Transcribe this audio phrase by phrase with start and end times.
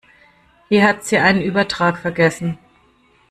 [0.67, 2.57] Hier hat sie einen Übertrag vergessen.